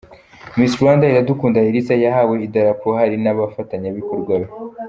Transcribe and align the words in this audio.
Miss 0.57 0.73
Rwanda 0.81 1.03
Iradukunda 1.11 1.65
Elsa 1.69 1.95
yahawe 2.03 2.35
idarapo 2.47 2.87
hari 2.99 3.15
n'abafatanyabikorwa 3.23 4.33
be. 4.41 4.47